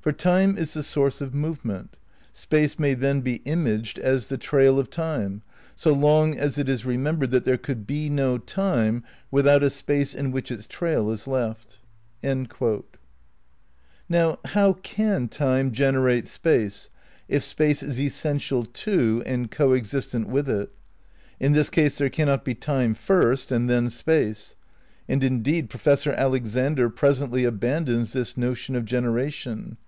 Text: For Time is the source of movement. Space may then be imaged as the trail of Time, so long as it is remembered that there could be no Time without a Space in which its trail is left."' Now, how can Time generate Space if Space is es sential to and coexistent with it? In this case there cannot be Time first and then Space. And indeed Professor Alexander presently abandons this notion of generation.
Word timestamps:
For 0.00 0.12
Time 0.12 0.56
is 0.56 0.72
the 0.72 0.82
source 0.84 1.20
of 1.20 1.34
movement. 1.34 1.96
Space 2.32 2.78
may 2.78 2.94
then 2.94 3.20
be 3.22 3.42
imaged 3.44 3.98
as 3.98 4.28
the 4.28 4.38
trail 4.38 4.78
of 4.78 4.88
Time, 4.88 5.42
so 5.74 5.92
long 5.92 6.38
as 6.38 6.58
it 6.58 6.68
is 6.68 6.86
remembered 6.86 7.32
that 7.32 7.44
there 7.44 7.58
could 7.58 7.88
be 7.88 8.08
no 8.08 8.38
Time 8.38 9.02
without 9.32 9.64
a 9.64 9.68
Space 9.68 10.14
in 10.14 10.30
which 10.30 10.52
its 10.52 10.68
trail 10.68 11.10
is 11.10 11.26
left."' 11.26 11.80
Now, 14.08 14.38
how 14.44 14.74
can 14.84 15.26
Time 15.26 15.72
generate 15.72 16.28
Space 16.28 16.88
if 17.28 17.42
Space 17.42 17.82
is 17.82 17.98
es 17.98 18.12
sential 18.12 18.72
to 18.74 19.24
and 19.26 19.50
coexistent 19.50 20.28
with 20.28 20.48
it? 20.48 20.70
In 21.40 21.50
this 21.50 21.68
case 21.68 21.98
there 21.98 22.10
cannot 22.10 22.44
be 22.44 22.54
Time 22.54 22.94
first 22.94 23.50
and 23.50 23.68
then 23.68 23.90
Space. 23.90 24.54
And 25.08 25.24
indeed 25.24 25.68
Professor 25.68 26.12
Alexander 26.12 26.88
presently 26.90 27.42
abandons 27.42 28.12
this 28.12 28.36
notion 28.36 28.76
of 28.76 28.84
generation. 28.84 29.78